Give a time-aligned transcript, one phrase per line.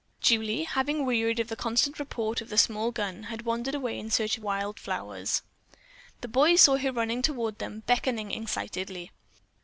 [0.19, 4.09] Julie, having wearied of the constant report of the small gun, had wandered away in
[4.09, 5.43] search of wild flowers.
[6.21, 9.11] The boys saw her running toward them, beckoning excitedly.